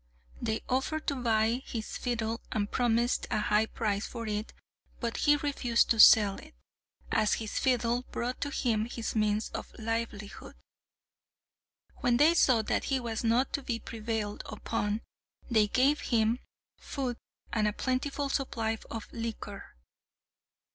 [0.41, 4.51] They offered to buy his fiddle and promised a high price for it,
[4.99, 6.55] but he refused to sell it,
[7.11, 10.55] as his fiddle brought to him his means of livelihood.
[11.97, 15.01] When they saw that he was not to be prevailed upon,
[15.51, 16.39] they gave him
[16.79, 17.17] food
[17.53, 19.75] and a plentiful supply of liquor.